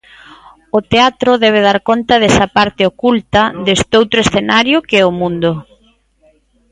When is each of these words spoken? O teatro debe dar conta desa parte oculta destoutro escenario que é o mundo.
O 0.77 0.79
teatro 0.91 1.31
debe 1.45 1.59
dar 1.67 1.79
conta 1.89 2.13
desa 2.23 2.45
parte 2.57 2.81
oculta 2.91 3.41
destoutro 3.69 4.17
escenario 4.25 4.77
que 4.87 4.95
é 5.01 5.03
o 5.11 5.17
mundo. 5.21 5.51